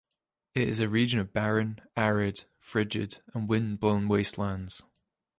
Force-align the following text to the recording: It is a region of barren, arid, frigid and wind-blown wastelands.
It 0.55 0.67
is 0.67 0.79
a 0.79 0.89
region 0.89 1.19
of 1.19 1.31
barren, 1.31 1.79
arid, 1.95 2.45
frigid 2.57 3.19
and 3.35 3.47
wind-blown 3.47 4.07
wastelands. 4.07 4.81